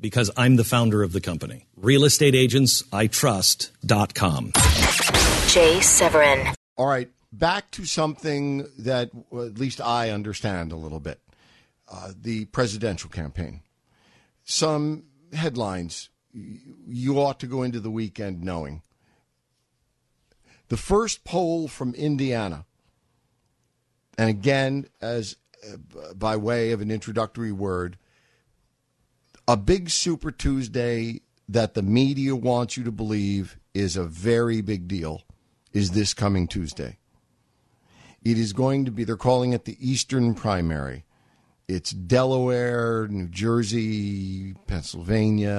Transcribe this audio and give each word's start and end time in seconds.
Because 0.00 0.30
I'm 0.36 0.56
the 0.56 0.64
founder 0.64 1.02
of 1.02 1.12
the 1.12 1.20
company. 1.20 1.66
RealestateAgentsITrust.com. 1.80 4.52
Jay 5.48 5.80
Severin. 5.80 6.54
All 6.76 6.86
right, 6.86 7.10
back 7.32 7.70
to 7.72 7.84
something 7.84 8.66
that 8.78 9.10
well, 9.30 9.46
at 9.46 9.58
least 9.58 9.80
I 9.80 10.10
understand 10.10 10.72
a 10.72 10.76
little 10.76 11.00
bit 11.00 11.20
uh, 11.90 12.12
the 12.18 12.46
presidential 12.46 13.10
campaign. 13.10 13.60
Some 14.44 15.04
headlines 15.32 16.08
you 16.32 17.20
ought 17.20 17.40
to 17.40 17.46
go 17.46 17.62
into 17.62 17.80
the 17.80 17.90
weekend 17.90 18.42
knowing. 18.42 18.82
The 20.68 20.76
first 20.76 21.24
poll 21.24 21.66
from 21.66 21.94
Indiana, 21.94 22.64
and 24.16 24.30
again, 24.30 24.86
as 25.00 25.36
uh, 25.68 26.14
by 26.14 26.36
way 26.36 26.70
of 26.70 26.80
an 26.80 26.90
introductory 26.90 27.50
word, 27.50 27.98
a 29.46 29.56
big 29.56 29.90
Super 29.90 30.30
Tuesday 30.30 31.20
that 31.48 31.74
the 31.74 31.82
media 31.82 32.36
wants 32.36 32.76
you 32.76 32.84
to 32.84 32.92
believe 32.92 33.58
is 33.74 33.96
a 33.96 34.04
very 34.04 34.60
big 34.60 34.86
deal 34.88 35.22
is 35.72 35.92
this 35.92 36.14
coming 36.14 36.46
Tuesday. 36.48 36.98
It 38.22 38.38
is 38.38 38.52
going 38.52 38.84
to 38.84 38.90
be, 38.90 39.04
they're 39.04 39.16
calling 39.16 39.52
it 39.52 39.64
the 39.64 39.76
Eastern 39.80 40.34
Primary. 40.34 41.04
It's 41.68 41.90
Delaware, 41.92 43.06
New 43.08 43.28
Jersey, 43.28 44.54
Pennsylvania. 44.66 45.52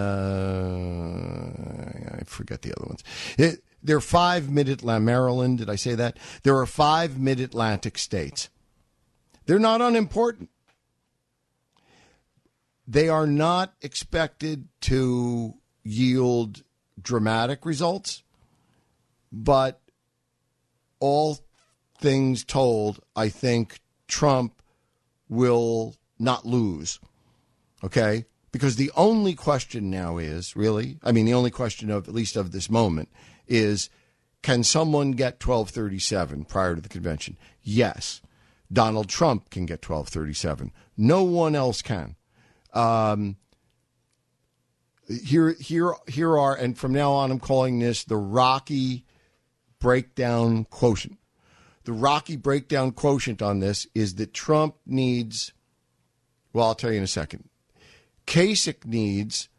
I 2.20 2.23
forget 2.25 2.61
the 2.61 2.73
other 2.75 2.86
ones. 2.86 3.03
It, 3.38 3.64
there 3.81 3.98
are 3.98 4.02
five 4.02 4.50
mid 4.50 4.70
Atlantic, 4.70 5.05
Maryland, 5.05 5.58
did 5.59 5.70
I 5.70 5.75
say 5.75 5.95
that? 5.95 6.17
There 6.44 6.58
are 6.58 6.66
five 6.66 7.17
mid 7.17 7.39
Atlantic 7.39 7.98
states. 7.98 8.50
They're 9.45 9.58
not 9.58 9.81
unimportant. 9.81 10.50
They 12.87 13.09
are 13.09 13.27
not 13.27 13.73
expected 13.81 14.67
to 14.81 15.53
yield 15.83 16.63
dramatic 17.01 17.65
results, 17.65 18.23
but 19.31 19.81
all 20.99 21.39
things 21.99 22.43
told, 22.43 22.99
I 23.15 23.29
think 23.29 23.79
Trump 24.07 24.61
will 25.29 25.95
not 26.19 26.45
lose. 26.45 26.99
Okay? 27.83 28.25
Because 28.52 28.75
the 28.75 28.91
only 28.95 29.33
question 29.33 29.89
now 29.89 30.17
is 30.17 30.55
really, 30.55 30.99
I 31.03 31.11
mean, 31.11 31.25
the 31.25 31.33
only 31.33 31.52
question 31.52 31.89
of 31.89 32.07
at 32.07 32.13
least 32.13 32.35
of 32.35 32.52
this 32.52 32.69
moment 32.69 33.09
is 33.47 33.89
can 34.41 34.63
someone 34.63 35.11
get 35.11 35.45
1237 35.45 36.45
prior 36.45 36.75
to 36.75 36.81
the 36.81 36.89
convention? 36.89 37.37
Yes. 37.61 38.21
Donald 38.71 39.07
Trump 39.07 39.49
can 39.49 39.65
get 39.65 39.87
1237. 39.87 40.71
No 40.97 41.23
one 41.23 41.55
else 41.55 41.81
can. 41.81 42.15
Um, 42.73 43.38
here, 45.08 45.55
here, 45.59 45.94
here 46.08 46.38
are, 46.38 46.55
and 46.55 46.77
from 46.77 46.94
now 46.94 47.11
on, 47.11 47.31
I'm 47.31 47.39
calling 47.39 47.80
this 47.80 48.03
the 48.03 48.17
Rocky 48.17 49.05
breakdown 49.80 50.66
quotient. 50.66 51.17
The 51.83 51.94
Rocky 51.94 52.36
breakdown 52.36 52.92
quotient 52.92 53.42
on 53.42 53.59
this 53.59 53.87
is 53.95 54.15
that 54.15 54.33
Trump 54.33 54.76
needs, 54.86 55.52
well, 56.54 56.67
I'll 56.67 56.76
tell 56.76 56.92
you 56.92 56.98
in 56.98 57.04
a 57.04 57.08
second. 57.08 57.49
Kasich 58.27 58.86
needs, 58.86 59.49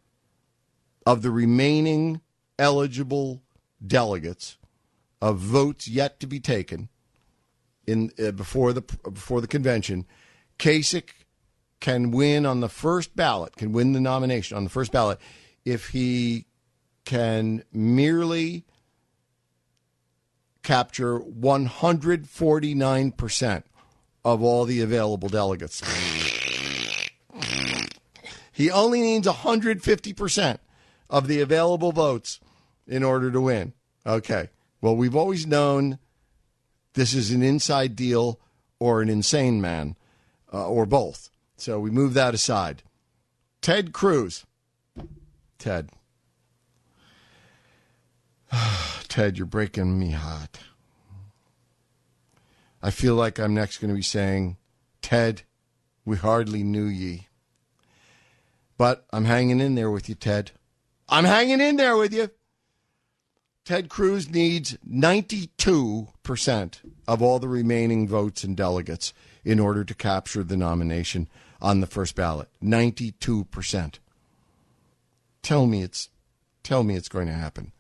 of 1.05 1.23
the 1.23 1.31
remaining 1.31 2.21
eligible 2.59 3.43
delegates, 3.84 4.56
of 5.21 5.39
votes 5.39 5.89
yet 5.89 6.21
to 6.21 6.27
be 6.27 6.41
taken 6.41 6.89
in 7.87 8.12
uh, 8.25 8.31
before 8.31 8.73
the 8.73 8.83
before 8.83 9.41
the 9.41 9.49
convention, 9.49 10.06
Kasich 10.59 11.11
can 11.82 12.10
win 12.12 12.47
on 12.47 12.60
the 12.60 12.69
first 12.69 13.16
ballot, 13.16 13.56
can 13.56 13.72
win 13.72 13.93
the 13.93 14.00
nomination 14.00 14.56
on 14.56 14.65
the 14.65 14.70
first 14.70 14.93
ballot 14.93 15.19
if 15.65 15.88
he 15.88 16.47
can 17.04 17.65
merely 17.72 18.65
capture 20.62 21.19
149% 21.19 23.62
of 24.25 24.44
all 24.44 24.65
the 24.65 24.81
available 24.81 25.28
delegates. 25.28 25.82
He 28.53 28.70
only 28.70 29.00
needs 29.00 29.26
150% 29.26 30.59
of 31.10 31.26
the 31.26 31.41
available 31.41 31.91
votes 31.91 32.38
in 32.87 33.03
order 33.03 33.32
to 33.32 33.41
win. 33.41 33.72
Okay. 34.06 34.50
Well, 34.81 34.94
we've 34.94 35.16
always 35.16 35.49
known 35.49 35.99
this 36.94 37.12
is 37.12 37.32
an 37.32 37.43
inside 37.43 37.97
deal 37.97 38.38
or 38.78 39.03
an 39.03 39.09
insane 39.09 39.60
man 39.60 39.97
uh, 40.53 40.69
or 40.69 40.87
both. 40.87 41.31
So 41.62 41.78
we 41.78 41.93
move 41.93 42.15
that 42.15 42.34
aside. 42.34 42.83
Ted 43.61 43.93
Cruz. 43.93 44.45
Ted. 45.61 45.91
Ted, 49.06 49.39
you're 49.39 49.47
breaking 49.47 49.97
me 49.97 50.11
hot. 50.11 50.59
I 52.83 52.91
feel 52.91 53.15
like 53.15 53.39
I'm 53.39 53.55
next 53.55 53.78
going 53.78 53.91
to 53.91 53.95
be 53.95 54.03
saying, 54.03 54.56
Ted, 55.03 55.43
we 56.05 56.17
hardly 56.17 56.65
knew 56.65 56.87
ye. 56.87 57.28
But 58.77 59.06
I'm 59.12 59.27
hanging 59.27 59.61
in 59.61 59.77
there 59.77 59.93
with 59.93 60.09
you, 60.09 60.17
Ted. 60.17 60.50
I'm 61.09 61.27
hanging 61.27 61.61
in 61.61 61.77
there 61.77 61.97
with 61.97 62.12
you. 62.12 62.31
Ted 63.65 63.89
Cruz 63.89 64.29
needs 64.29 64.77
92% 64.84 66.79
of 67.06 67.23
all 67.23 67.39
the 67.39 67.47
remaining 67.47 68.09
votes 68.09 68.43
and 68.43 68.56
delegates 68.56 69.15
in 69.44 69.61
order 69.61 69.84
to 69.84 69.94
capture 69.94 70.43
the 70.43 70.56
nomination 70.56 71.29
on 71.62 71.81
the 71.81 71.87
first 71.87 72.15
ballot. 72.17 72.49
92%. 72.62 73.95
Tell 75.43 75.67
me 75.67 75.83
it's 75.83 76.09
tell 76.62 76.84
me 76.84 76.95
it's 76.95 77.09
going 77.09 77.27
to 77.27 77.33
happen. 77.33 77.73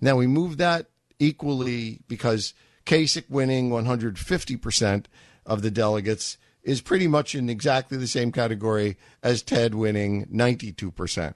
Now 0.00 0.16
we 0.16 0.26
move 0.26 0.56
that 0.58 0.88
equally 1.18 2.00
because 2.08 2.52
Kasich 2.84 3.30
winning 3.30 3.70
150% 3.70 5.04
of 5.46 5.62
the 5.62 5.70
delegates 5.70 6.36
is 6.62 6.80
pretty 6.80 7.08
much 7.08 7.34
in 7.34 7.48
exactly 7.48 7.96
the 7.96 8.06
same 8.06 8.32
category 8.32 8.96
as 9.22 9.42
Ted 9.42 9.74
winning 9.74 10.26
92%. 10.26 11.34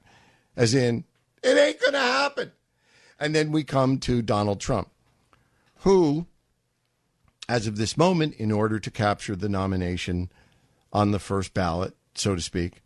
As 0.57 0.75
in, 0.75 1.05
it 1.43 1.57
ain't 1.57 1.81
going 1.81 1.93
to 1.93 1.99
happen. 1.99 2.53
And 3.19 3.35
then 3.35 3.51
we 3.51 3.65
come 3.65 3.99
to 4.01 4.21
Donald 4.21 4.61
Trump, 4.61 4.91
who, 5.79 6.27
as 7.49 7.67
of 7.67 7.77
this 7.77 7.97
moment, 7.97 8.35
in 8.35 8.53
order 8.53 8.79
to 8.79 8.91
capture 8.91 9.35
the 9.35 9.49
nomination 9.49 10.31
on 10.93 11.11
the 11.11 11.19
first 11.19 11.55
ballot, 11.55 11.95
so 12.15 12.35
to 12.35 12.41
speak, 12.41 12.83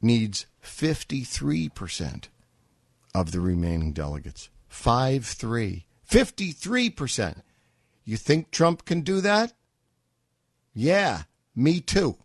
needs 0.00 0.46
53% 0.62 2.28
of 3.14 3.32
the 3.32 3.40
remaining 3.40 3.92
delegates. 3.92 4.50
5 4.68 5.24
3. 5.24 5.86
53%. 6.08 7.42
You 8.04 8.16
think 8.16 8.50
Trump 8.50 8.84
can 8.84 9.02
do 9.02 9.20
that? 9.20 9.52
Yeah, 10.74 11.22
me 11.54 11.80
too. 11.80 12.16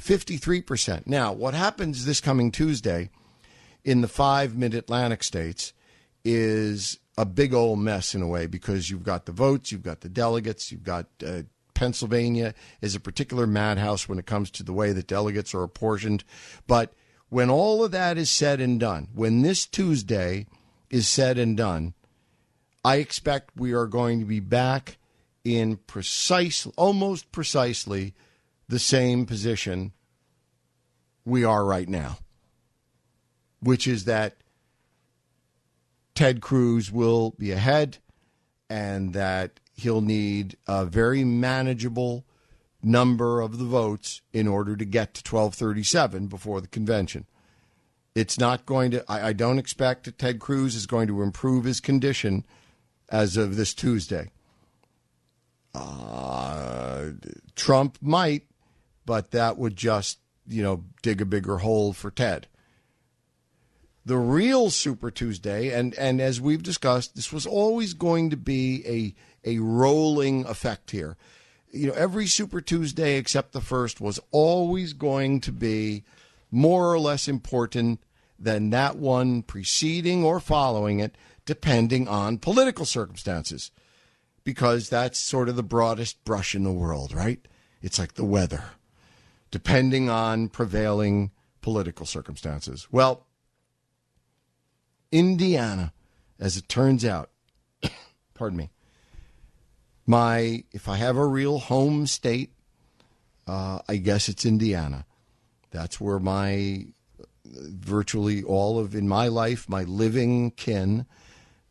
53%. 0.00 1.06
Now, 1.06 1.32
what 1.32 1.54
happens 1.54 2.04
this 2.04 2.20
coming 2.20 2.52
Tuesday 2.52 3.10
in 3.84 4.02
the 4.02 4.08
five 4.08 4.56
mid 4.56 4.74
Atlantic 4.74 5.22
states 5.22 5.72
is 6.24 6.98
a 7.16 7.24
big 7.24 7.54
old 7.54 7.78
mess 7.78 8.14
in 8.14 8.20
a 8.20 8.28
way 8.28 8.46
because 8.46 8.90
you've 8.90 9.02
got 9.02 9.26
the 9.26 9.32
votes, 9.32 9.72
you've 9.72 9.82
got 9.82 10.00
the 10.00 10.08
delegates, 10.08 10.70
you've 10.70 10.82
got 10.82 11.06
uh, 11.26 11.42
Pennsylvania 11.76 12.54
is 12.80 12.94
a 12.94 13.00
particular 13.00 13.46
madhouse 13.46 14.08
when 14.08 14.18
it 14.18 14.24
comes 14.24 14.50
to 14.52 14.62
the 14.62 14.72
way 14.72 14.92
that 14.92 15.06
delegates 15.06 15.54
are 15.54 15.62
apportioned. 15.62 16.24
But 16.66 16.94
when 17.28 17.50
all 17.50 17.84
of 17.84 17.90
that 17.90 18.16
is 18.16 18.30
said 18.30 18.62
and 18.62 18.80
done, 18.80 19.08
when 19.14 19.42
this 19.42 19.66
Tuesday 19.66 20.46
is 20.88 21.06
said 21.06 21.36
and 21.38 21.54
done, 21.54 21.92
I 22.82 22.96
expect 22.96 23.50
we 23.56 23.74
are 23.74 23.86
going 23.86 24.20
to 24.20 24.24
be 24.24 24.40
back 24.40 24.96
in 25.44 25.76
precise, 25.76 26.66
almost 26.76 27.30
precisely 27.30 28.14
the 28.68 28.78
same 28.78 29.26
position 29.26 29.92
we 31.26 31.44
are 31.44 31.64
right 31.64 31.90
now, 31.90 32.16
which 33.60 33.86
is 33.86 34.06
that 34.06 34.38
Ted 36.14 36.40
Cruz 36.40 36.90
will 36.90 37.32
be 37.32 37.52
ahead 37.52 37.98
and 38.70 39.12
that 39.12 39.60
he'll 39.76 40.00
need 40.00 40.56
a 40.66 40.86
very 40.86 41.24
manageable 41.24 42.24
number 42.82 43.40
of 43.40 43.58
the 43.58 43.64
votes 43.64 44.22
in 44.32 44.46
order 44.46 44.76
to 44.76 44.84
get 44.84 45.14
to 45.14 45.18
1237 45.20 46.26
before 46.26 46.60
the 46.60 46.68
convention. 46.68 47.26
It's 48.14 48.38
not 48.38 48.64
going 48.64 48.92
to, 48.92 49.04
I, 49.08 49.28
I 49.28 49.32
don't 49.32 49.58
expect 49.58 50.04
that 50.04 50.18
Ted 50.18 50.38
Cruz 50.38 50.74
is 50.74 50.86
going 50.86 51.08
to 51.08 51.22
improve 51.22 51.64
his 51.64 51.80
condition 51.80 52.44
as 53.10 53.36
of 53.36 53.56
this 53.56 53.74
Tuesday. 53.74 54.30
Uh, 55.74 57.10
Trump 57.54 57.98
might, 58.00 58.44
but 59.04 59.32
that 59.32 59.58
would 59.58 59.76
just, 59.76 60.18
you 60.48 60.62
know, 60.62 60.84
dig 61.02 61.20
a 61.20 61.26
bigger 61.26 61.58
hole 61.58 61.92
for 61.92 62.10
Ted. 62.10 62.46
The 64.06 64.16
real 64.16 64.70
Super 64.70 65.10
Tuesday, 65.10 65.76
and, 65.76 65.92
and 65.94 66.20
as 66.20 66.40
we've 66.40 66.62
discussed, 66.62 67.16
this 67.16 67.32
was 67.32 67.44
always 67.44 67.92
going 67.92 68.30
to 68.30 68.36
be 68.36 69.14
a, 69.44 69.56
a 69.56 69.58
rolling 69.58 70.46
effect 70.46 70.92
here. 70.92 71.16
You 71.72 71.88
know, 71.88 71.94
every 71.94 72.28
Super 72.28 72.60
Tuesday 72.60 73.16
except 73.16 73.50
the 73.50 73.60
first 73.60 74.00
was 74.00 74.20
always 74.30 74.92
going 74.92 75.40
to 75.40 75.50
be 75.50 76.04
more 76.52 76.92
or 76.92 77.00
less 77.00 77.26
important 77.26 78.00
than 78.38 78.70
that 78.70 78.94
one 78.94 79.42
preceding 79.42 80.22
or 80.22 80.38
following 80.38 81.00
it, 81.00 81.16
depending 81.44 82.06
on 82.06 82.38
political 82.38 82.84
circumstances. 82.84 83.72
Because 84.44 84.88
that's 84.88 85.18
sort 85.18 85.48
of 85.48 85.56
the 85.56 85.64
broadest 85.64 86.24
brush 86.24 86.54
in 86.54 86.62
the 86.62 86.70
world, 86.70 87.12
right? 87.12 87.40
It's 87.82 87.98
like 87.98 88.14
the 88.14 88.24
weather, 88.24 88.66
depending 89.50 90.08
on 90.08 90.48
prevailing 90.48 91.32
political 91.60 92.06
circumstances. 92.06 92.86
Well, 92.92 93.25
Indiana, 95.16 95.94
as 96.38 96.58
it 96.58 96.68
turns 96.68 97.02
out, 97.02 97.30
pardon 98.34 98.58
me, 98.58 98.70
my, 100.04 100.64
if 100.72 100.90
I 100.90 100.96
have 100.96 101.16
a 101.16 101.24
real 101.24 101.58
home 101.58 102.06
state, 102.06 102.52
uh, 103.46 103.78
I 103.88 103.96
guess 103.96 104.28
it's 104.28 104.44
Indiana. 104.44 105.06
That's 105.70 105.98
where 105.98 106.18
my 106.18 106.88
virtually 107.46 108.42
all 108.42 108.78
of 108.78 108.94
in 108.94 109.08
my 109.08 109.28
life, 109.28 109.70
my 109.70 109.84
living 109.84 110.50
kin 110.50 111.06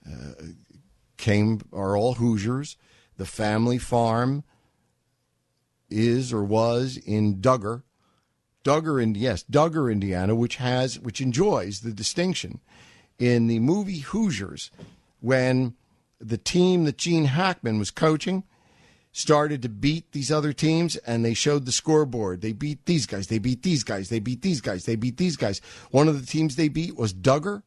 uh, 0.07 0.45
came 1.17 1.61
are 1.71 1.95
all 1.95 2.15
Hoosiers. 2.15 2.77
The 3.17 3.25
family 3.25 3.77
farm 3.77 4.43
is 5.91 6.33
or 6.33 6.43
was 6.43 6.97
in 6.97 7.41
Dugger, 7.41 7.83
Dugger, 8.63 9.01
and 9.01 9.15
yes, 9.15 9.43
Dugger, 9.43 9.91
Indiana, 9.91 10.33
which 10.33 10.55
has 10.55 10.99
which 10.99 11.21
enjoys 11.21 11.81
the 11.81 11.91
distinction 11.93 12.59
in 13.19 13.47
the 13.47 13.59
movie 13.59 13.99
Hoosiers 13.99 14.71
when 15.21 15.75
the 16.19 16.37
team 16.37 16.85
that 16.85 16.97
Gene 16.97 17.25
Hackman 17.25 17.79
was 17.79 17.91
coaching 17.91 18.43
started 19.11 19.61
to 19.61 19.69
beat 19.69 20.11
these 20.11 20.31
other 20.31 20.51
teams 20.51 20.97
and 20.97 21.23
they 21.23 21.33
showed 21.33 21.65
the 21.65 21.71
scoreboard. 21.71 22.41
They 22.41 22.51
beat 22.51 22.85
these 22.85 23.05
guys, 23.05 23.27
they 23.27 23.39
beat 23.39 23.63
these 23.63 23.83
guys, 23.83 24.09
they 24.09 24.19
beat 24.19 24.41
these 24.41 24.59
guys, 24.59 24.85
they 24.85 24.95
beat 24.95 25.17
these 25.17 25.37
guys. 25.37 25.61
One 25.91 26.07
of 26.07 26.19
the 26.19 26.27
teams 26.27 26.55
they 26.55 26.67
beat 26.67 26.97
was 26.97 27.13
Dugger. 27.13 27.63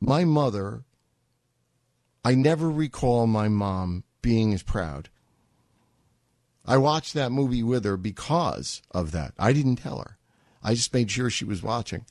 My 0.00 0.24
mother, 0.24 0.84
I 2.24 2.34
never 2.34 2.70
recall 2.70 3.26
my 3.26 3.48
mom 3.48 4.04
being 4.20 4.52
as 4.52 4.62
proud. 4.62 5.08
I 6.66 6.76
watched 6.76 7.14
that 7.14 7.32
movie 7.32 7.62
with 7.62 7.84
her 7.86 7.96
because 7.96 8.82
of 8.90 9.12
that. 9.12 9.32
I 9.38 9.54
didn't 9.54 9.76
tell 9.76 10.00
her. 10.00 10.18
I 10.62 10.74
just 10.74 10.92
made 10.92 11.10
sure 11.10 11.30
she 11.30 11.46
was 11.46 11.62
watching. 11.62 12.04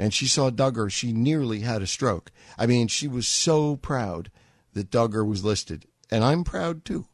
And 0.00 0.14
she 0.14 0.26
saw 0.26 0.50
Dugger. 0.50 0.90
She 0.90 1.12
nearly 1.12 1.60
had 1.60 1.82
a 1.82 1.86
stroke. 1.86 2.32
I 2.58 2.66
mean, 2.66 2.88
she 2.88 3.06
was 3.06 3.28
so 3.28 3.76
proud 3.76 4.30
that 4.72 4.90
Dugger 4.90 5.26
was 5.26 5.44
listed 5.44 5.84
and 6.10 6.24
I'm 6.24 6.42
proud 6.42 6.84
too. 6.86 7.06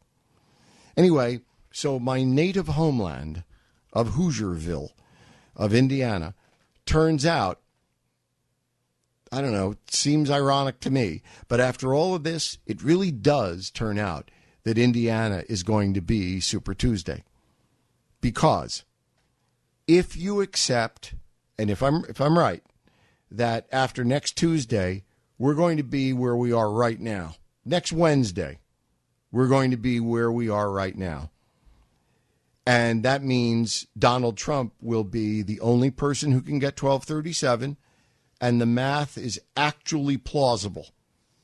Anyway, 0.95 1.41
so 1.69 1.99
my 1.99 2.23
native 2.23 2.69
homeland 2.69 3.43
of 3.91 4.11
Hoosierville, 4.11 4.91
of 5.53 5.73
Indiana, 5.73 6.33
turns 6.85 7.25
out, 7.25 7.59
I 9.31 9.41
don't 9.41 9.53
know, 9.53 9.75
seems 9.89 10.31
ironic 10.31 10.79
to 10.79 10.89
me, 10.89 11.21
but 11.49 11.59
after 11.59 11.93
all 11.93 12.15
of 12.15 12.23
this, 12.23 12.57
it 12.65 12.81
really 12.81 13.11
does 13.11 13.69
turn 13.69 13.99
out 13.99 14.31
that 14.63 14.77
Indiana 14.77 15.43
is 15.49 15.63
going 15.63 15.93
to 15.93 16.01
be 16.01 16.39
Super 16.39 16.73
Tuesday. 16.73 17.23
Because 18.21 18.85
if 19.87 20.15
you 20.17 20.41
accept, 20.41 21.13
and 21.59 21.69
if 21.69 21.83
I'm 21.83 22.03
if 22.09 22.19
I'm 22.19 22.37
right, 22.37 22.63
that 23.31 23.67
after 23.71 24.03
next 24.03 24.37
Tuesday, 24.37 25.03
we're 25.37 25.53
going 25.53 25.77
to 25.77 25.83
be 25.83 26.13
where 26.13 26.35
we 26.35 26.51
are 26.51 26.71
right 26.71 26.99
now. 26.99 27.35
Next 27.65 27.91
Wednesday, 27.91 28.59
we're 29.31 29.47
going 29.47 29.71
to 29.71 29.77
be 29.77 29.99
where 29.99 30.31
we 30.31 30.49
are 30.49 30.71
right 30.71 30.95
now. 30.95 31.31
And 32.65 33.03
that 33.03 33.23
means 33.23 33.87
Donald 33.97 34.35
Trump 34.35 34.73
will 34.81 35.05
be 35.05 35.41
the 35.41 35.59
only 35.61 35.89
person 35.89 36.31
who 36.31 36.41
can 36.41 36.59
get 36.59 36.81
1237. 36.81 37.77
And 38.41 38.61
the 38.61 38.65
math 38.65 39.17
is 39.17 39.39
actually 39.55 40.17
plausible. 40.17 40.87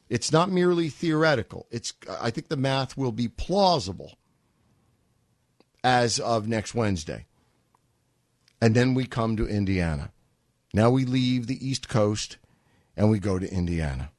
It's 0.09 0.31
not 0.31 0.51
merely 0.51 0.89
theoretical. 0.89 1.65
It's, 1.71 1.94
I 2.21 2.30
think 2.30 2.50
the 2.50 2.57
math 2.57 2.97
will 2.97 3.13
be 3.13 3.27
plausible 3.27 4.18
as 5.83 6.19
of 6.19 6.47
next 6.47 6.75
Wednesday. 6.75 7.25
And 8.62 8.75
then 8.75 8.94
we 8.94 9.06
come 9.06 9.38
to 9.38 9.47
Indiana. 9.47 10.12
Now 10.73 10.89
we 10.89 11.05
leave 11.05 11.47
the 11.47 11.65
East 11.65 11.87
Coast 11.87 12.37
and 12.97 13.09
we 13.09 13.19
go 13.19 13.37
to 13.37 13.51
Indiana. 13.51 14.11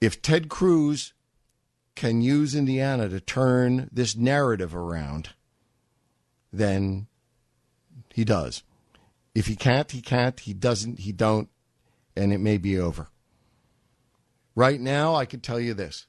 If 0.00 0.22
Ted 0.22 0.48
Cruz 0.48 1.14
can 1.94 2.20
use 2.20 2.54
Indiana 2.54 3.08
to 3.08 3.20
turn 3.20 3.88
this 3.90 4.14
narrative 4.14 4.74
around, 4.76 5.30
then 6.52 7.06
he 8.14 8.24
does. 8.24 8.62
If 9.34 9.46
he 9.46 9.56
can't, 9.56 9.90
he 9.90 10.00
can't. 10.00 10.38
He 10.38 10.54
doesn't, 10.54 11.00
he 11.00 11.12
don't, 11.12 11.48
and 12.16 12.32
it 12.32 12.38
may 12.38 12.56
be 12.56 12.78
over. 12.78 13.08
Right 14.54 14.80
now, 14.80 15.14
I 15.14 15.26
can 15.26 15.40
tell 15.40 15.60
you 15.60 15.74
this. 15.74 16.06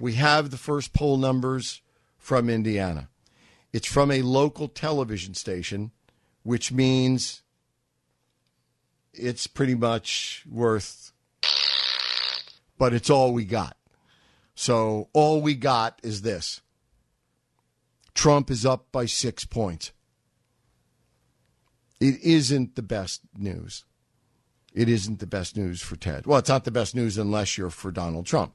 We 0.00 0.14
have 0.14 0.50
the 0.50 0.56
first 0.56 0.92
poll 0.92 1.16
numbers 1.16 1.82
from 2.16 2.48
Indiana. 2.48 3.08
It's 3.72 3.86
from 3.86 4.10
a 4.10 4.22
local 4.22 4.68
television 4.68 5.34
station, 5.34 5.92
which 6.48 6.72
means 6.72 7.42
it's 9.12 9.46
pretty 9.46 9.74
much 9.74 10.46
worth, 10.50 11.12
but 12.78 12.94
it's 12.94 13.10
all 13.10 13.34
we 13.34 13.44
got. 13.44 13.76
So 14.54 15.10
all 15.12 15.42
we 15.42 15.54
got 15.54 16.00
is 16.02 16.22
this 16.22 16.62
Trump 18.14 18.50
is 18.50 18.64
up 18.64 18.90
by 18.90 19.04
six 19.04 19.44
points. 19.44 19.92
It 22.00 22.18
isn't 22.22 22.76
the 22.76 22.82
best 22.82 23.20
news. 23.36 23.84
It 24.72 24.88
isn't 24.88 25.18
the 25.18 25.26
best 25.26 25.54
news 25.54 25.82
for 25.82 25.96
Ted. 25.96 26.26
Well, 26.26 26.38
it's 26.38 26.48
not 26.48 26.64
the 26.64 26.70
best 26.70 26.94
news 26.94 27.18
unless 27.18 27.58
you're 27.58 27.68
for 27.68 27.90
Donald 27.90 28.24
Trump, 28.24 28.54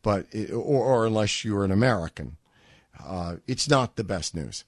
but 0.00 0.24
it, 0.32 0.52
or, 0.52 0.84
or, 0.86 1.06
unless 1.06 1.44
you're 1.44 1.66
an 1.66 1.70
American. 1.70 2.38
Uh, 2.98 3.36
it's 3.46 3.68
not 3.68 3.96
the 3.96 4.04
best 4.04 4.34
news. 4.34 4.64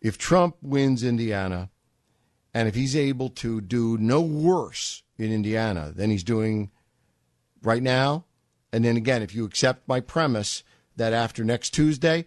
If 0.00 0.16
Trump 0.16 0.56
wins 0.62 1.02
Indiana, 1.02 1.70
and 2.54 2.66
if 2.66 2.74
he's 2.74 2.96
able 2.96 3.28
to 3.30 3.60
do 3.60 3.96
no 3.98 4.20
worse 4.20 5.02
in 5.18 5.32
Indiana 5.32 5.92
than 5.94 6.10
he's 6.10 6.24
doing 6.24 6.70
right 7.62 7.82
now, 7.82 8.24
and 8.72 8.84
then 8.84 8.96
again, 8.96 9.22
if 9.22 9.34
you 9.34 9.44
accept 9.44 9.86
my 9.86 10.00
premise 10.00 10.62
that 10.96 11.12
after 11.12 11.44
next 11.44 11.70
Tuesday, 11.70 12.24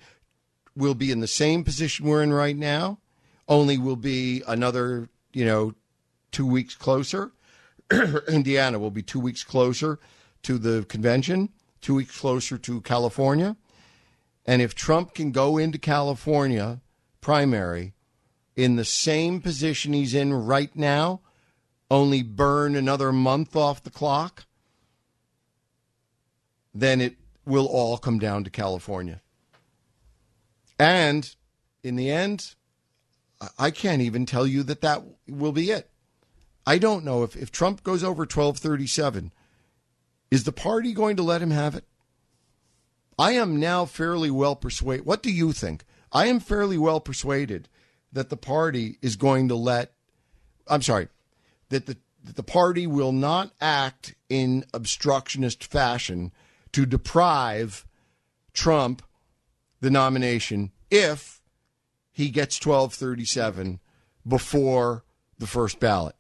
we'll 0.76 0.94
be 0.94 1.12
in 1.12 1.20
the 1.20 1.28
same 1.28 1.64
position 1.64 2.06
we're 2.06 2.24
in 2.24 2.34
right 2.34 2.58
now, 2.58 3.00
only 3.48 3.78
we'll 3.78 3.96
be 3.96 4.44
another, 4.48 5.10
you 5.34 5.46
know, 5.46 5.74
two 6.32 6.46
weeks 6.46 6.76
closer. 6.76 7.32
Indiana 8.30 8.80
will 8.80 8.92
be 8.92 9.02
two 9.02 9.20
weeks 9.20 9.44
closer 9.44 10.00
to 10.44 10.58
the 10.58 10.86
convention, 10.88 11.50
two 11.82 11.96
weeks 11.96 12.18
closer 12.20 12.58
to 12.58 12.82
California. 12.82 13.56
And 14.46 14.62
if 14.62 14.76
Trump 14.76 15.14
can 15.14 15.32
go 15.32 15.58
into 15.58 15.78
California 15.78 16.82
primary 17.24 17.94
in 18.56 18.76
the 18.76 18.86
same 18.86 19.42
position 19.42 19.94
he's 19.94 20.14
in 20.14 20.34
right 20.34 20.76
now, 20.76 21.22
only 21.90 22.22
burn 22.22 22.76
another 22.76 23.12
month 23.12 23.56
off 23.56 23.84
the 23.84 23.90
clock, 23.90 24.46
then 26.74 27.02
it 27.02 27.16
will 27.46 27.66
all 27.66 27.98
come 27.98 28.20
down 28.20 28.44
to 28.44 28.50
California. 28.50 29.22
And 30.78 31.36
in 31.82 31.96
the 31.96 32.12
end, 32.12 32.56
I 33.58 33.72
can't 33.72 34.02
even 34.02 34.26
tell 34.26 34.46
you 34.46 34.64
that 34.64 34.82
that 34.82 35.04
will 35.28 35.52
be 35.52 35.72
it. 35.72 35.90
I 36.66 36.78
don't 36.78 37.04
know 37.04 37.24
if, 37.24 37.36
if 37.36 37.52
Trump 37.52 37.84
goes 37.84 38.04
over 38.04 38.22
1237, 38.22 39.32
is 40.32 40.44
the 40.44 40.52
party 40.52 40.94
going 40.94 41.16
to 41.18 41.24
let 41.24 41.42
him 41.42 41.52
have 41.52 41.76
it? 41.76 41.86
I 43.20 43.34
am 43.34 43.60
now 43.60 43.86
fairly 43.86 44.32
well 44.32 44.56
persuaded. 44.56 45.06
What 45.06 45.22
do 45.22 45.32
you 45.32 45.52
think? 45.52 45.84
I 46.14 46.28
am 46.28 46.40
fairly 46.40 46.78
well 46.78 47.00
persuaded 47.00 47.68
that 48.12 48.30
the 48.30 48.38
party 48.38 48.98
is 49.02 49.16
going 49.16 49.48
to 49.50 49.56
let, 49.56 49.94
I'm 50.68 50.84
sorry, 50.84 51.08
that 51.70 51.88
the, 51.88 51.98
that 52.24 52.36
the 52.36 52.44
party 52.44 52.86
will 52.86 53.12
not 53.12 53.52
act 53.60 54.16
in 54.30 54.64
obstructionist 54.74 55.64
fashion 55.64 56.32
to 56.72 56.86
deprive 56.86 57.86
Trump 58.54 59.02
the 59.82 59.90
nomination 59.90 60.72
if 60.92 61.42
he 62.12 62.30
gets 62.30 62.64
1237 62.64 63.80
before 64.26 65.04
the 65.40 65.48
first 65.48 65.80
ballot. 65.80 66.16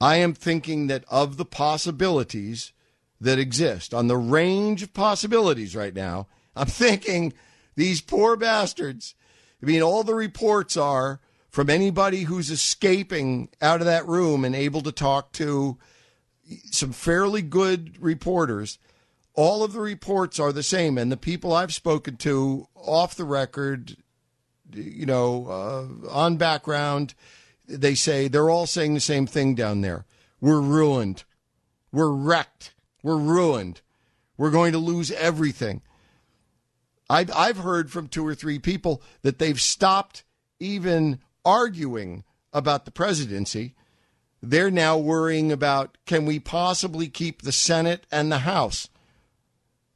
I 0.00 0.16
am 0.16 0.32
thinking 0.32 0.86
that 0.86 1.04
of 1.10 1.36
the 1.36 1.44
possibilities 1.44 2.72
that 3.20 3.38
exist, 3.38 3.92
on 3.92 4.08
the 4.08 4.16
range 4.16 4.82
of 4.82 4.94
possibilities 4.94 5.76
right 5.76 5.94
now, 5.94 6.26
I'm 6.56 6.66
thinking 6.66 7.34
these 7.76 8.00
poor 8.00 8.36
bastards. 8.36 9.14
I 9.62 9.66
mean, 9.66 9.82
all 9.82 10.04
the 10.04 10.14
reports 10.14 10.76
are 10.76 11.20
from 11.50 11.68
anybody 11.68 12.22
who's 12.22 12.50
escaping 12.50 13.48
out 13.60 13.80
of 13.80 13.86
that 13.86 14.06
room 14.06 14.44
and 14.44 14.54
able 14.54 14.80
to 14.82 14.92
talk 14.92 15.32
to 15.32 15.78
some 16.70 16.92
fairly 16.92 17.42
good 17.42 18.00
reporters. 18.00 18.78
All 19.34 19.62
of 19.62 19.72
the 19.72 19.80
reports 19.80 20.38
are 20.38 20.52
the 20.52 20.62
same, 20.62 20.98
and 20.98 21.10
the 21.10 21.16
people 21.16 21.52
I've 21.52 21.74
spoken 21.74 22.16
to 22.18 22.66
off 22.74 23.14
the 23.14 23.24
record, 23.24 23.96
you 24.72 25.06
know, 25.06 25.46
uh, 25.46 26.10
on 26.10 26.36
background, 26.36 27.14
they 27.66 27.94
say 27.94 28.28
they're 28.28 28.50
all 28.50 28.66
saying 28.66 28.94
the 28.94 29.00
same 29.00 29.26
thing 29.26 29.54
down 29.54 29.80
there. 29.80 30.04
We're 30.40 30.60
ruined. 30.60 31.24
We're 31.92 32.10
wrecked. 32.10 32.74
We're 33.02 33.16
ruined. 33.16 33.80
We're 34.36 34.50
going 34.50 34.72
to 34.72 34.78
lose 34.78 35.10
everything. 35.12 35.82
I've, 37.10 37.30
I've 37.34 37.56
heard 37.58 37.90
from 37.90 38.06
two 38.06 38.24
or 38.24 38.36
three 38.36 38.60
people 38.60 39.02
that 39.22 39.40
they've 39.40 39.60
stopped 39.60 40.22
even 40.60 41.18
arguing 41.44 42.22
about 42.52 42.84
the 42.84 42.92
presidency. 42.92 43.74
They're 44.40 44.70
now 44.70 44.96
worrying 44.96 45.50
about 45.50 45.98
can 46.06 46.24
we 46.24 46.38
possibly 46.38 47.08
keep 47.08 47.42
the 47.42 47.50
Senate 47.50 48.06
and 48.12 48.30
the 48.30 48.38
House? 48.38 48.88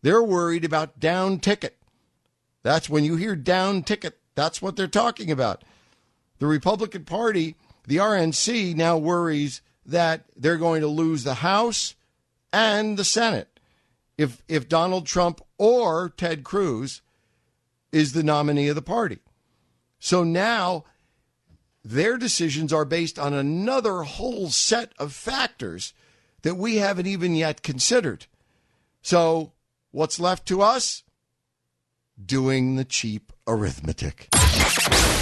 They're 0.02 0.24
worried 0.24 0.64
about 0.64 0.98
down 0.98 1.38
ticket. 1.38 1.76
That's 2.64 2.90
when 2.90 3.04
you 3.04 3.14
hear 3.14 3.36
down 3.36 3.84
ticket, 3.84 4.18
that's 4.34 4.60
what 4.60 4.74
they're 4.74 4.88
talking 4.88 5.30
about. 5.30 5.62
The 6.40 6.46
Republican 6.48 7.04
Party, 7.04 7.54
the 7.86 7.98
RNC, 7.98 8.74
now 8.74 8.98
worries 8.98 9.62
that 9.86 10.24
they're 10.36 10.56
going 10.56 10.80
to 10.80 10.88
lose 10.88 11.22
the 11.22 11.34
House 11.34 11.94
and 12.52 12.96
the 12.96 13.04
Senate 13.04 13.54
if 14.18 14.42
if 14.48 14.68
Donald 14.68 15.06
Trump 15.06 15.40
or 15.58 16.12
Ted 16.16 16.44
Cruz 16.44 17.02
is 17.94 18.12
the 18.12 18.22
nominee 18.22 18.68
of 18.68 18.74
the 18.74 18.82
party. 18.82 19.18
So 19.98 20.24
now 20.24 20.84
their 21.84 22.16
decisions 22.16 22.72
are 22.72 22.84
based 22.84 23.18
on 23.18 23.34
another 23.34 24.02
whole 24.02 24.48
set 24.50 24.92
of 24.98 25.12
factors 25.12 25.92
that 26.42 26.56
we 26.56 26.76
haven't 26.76 27.06
even 27.06 27.34
yet 27.34 27.62
considered. 27.62 28.26
So, 29.02 29.52
what's 29.90 30.18
left 30.18 30.46
to 30.48 30.62
us? 30.62 31.02
Doing 32.24 32.76
the 32.76 32.84
cheap 32.84 33.32
arithmetic. 33.46 34.28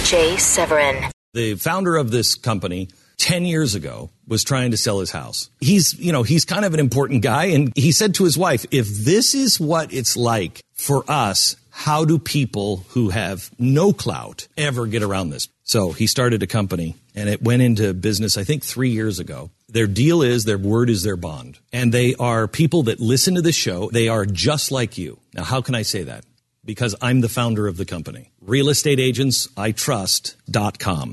Jay 0.03 0.37
Severin. 0.37 1.11
The 1.33 1.55
founder 1.55 1.95
of 1.95 2.11
this 2.11 2.35
company 2.35 2.89
10 3.17 3.45
years 3.45 3.75
ago 3.75 4.09
was 4.27 4.43
trying 4.43 4.71
to 4.71 4.77
sell 4.77 4.99
his 4.99 5.11
house. 5.11 5.49
He's, 5.59 5.93
you 5.99 6.11
know, 6.11 6.23
he's 6.23 6.45
kind 6.45 6.65
of 6.65 6.73
an 6.73 6.79
important 6.79 7.23
guy. 7.23 7.45
And 7.45 7.73
he 7.75 7.91
said 7.91 8.15
to 8.15 8.23
his 8.23 8.37
wife, 8.37 8.65
if 8.71 8.87
this 8.87 9.33
is 9.33 9.59
what 9.59 9.93
it's 9.93 10.15
like 10.15 10.62
for 10.83 11.09
us, 11.09 11.55
how 11.69 12.03
do 12.03 12.19
people 12.19 12.83
who 12.89 13.09
have 13.09 13.49
no 13.57 13.93
clout 13.93 14.49
ever 14.57 14.85
get 14.85 15.01
around 15.01 15.29
this? 15.29 15.47
So 15.63 15.93
he 15.93 16.07
started 16.07 16.43
a 16.43 16.47
company 16.47 16.95
and 17.15 17.29
it 17.29 17.41
went 17.41 17.61
into 17.61 17.93
business, 17.93 18.37
I 18.37 18.43
think, 18.43 18.63
three 18.63 18.89
years 18.89 19.17
ago. 19.17 19.49
Their 19.69 19.87
deal 19.87 20.21
is 20.21 20.43
their 20.43 20.57
word 20.57 20.89
is 20.89 21.03
their 21.03 21.15
bond. 21.15 21.59
And 21.71 21.93
they 21.93 22.15
are 22.15 22.49
people 22.49 22.83
that 22.83 22.99
listen 22.99 23.35
to 23.35 23.41
this 23.41 23.55
show. 23.55 23.89
They 23.91 24.09
are 24.09 24.25
just 24.25 24.71
like 24.71 24.97
you. 24.97 25.19
Now, 25.33 25.43
how 25.43 25.61
can 25.61 25.73
I 25.73 25.83
say 25.83 26.03
that? 26.03 26.25
Because 26.65 26.95
I'm 27.01 27.21
the 27.21 27.29
founder 27.29 27.65
of 27.67 27.77
the 27.77 27.85
company. 27.85 28.31
RealestateAgentsITrust.com. 28.45 31.11